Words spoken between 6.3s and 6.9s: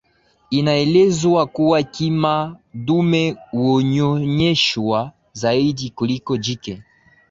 jike